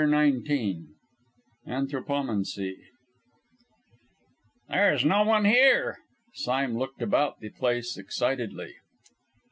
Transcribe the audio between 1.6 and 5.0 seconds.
ANTHROPOMANCY "There